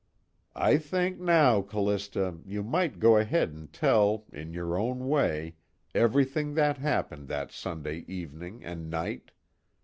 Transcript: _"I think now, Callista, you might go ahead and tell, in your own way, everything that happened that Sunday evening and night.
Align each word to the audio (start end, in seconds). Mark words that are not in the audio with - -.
_"I 0.59 0.77
think 0.79 1.19
now, 1.19 1.61
Callista, 1.61 2.39
you 2.43 2.63
might 2.63 2.97
go 2.97 3.17
ahead 3.17 3.51
and 3.51 3.71
tell, 3.71 4.25
in 4.33 4.51
your 4.51 4.75
own 4.75 5.07
way, 5.07 5.57
everything 5.93 6.55
that 6.55 6.79
happened 6.79 7.27
that 7.27 7.51
Sunday 7.51 7.99
evening 8.07 8.65
and 8.65 8.89
night. 8.89 9.29